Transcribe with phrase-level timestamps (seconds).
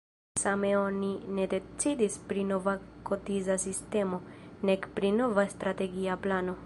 [0.43, 2.73] Same oni ne decidis pri nova
[3.09, 4.21] kotiza sistemo,
[4.71, 6.59] nek pri nova strategia plano.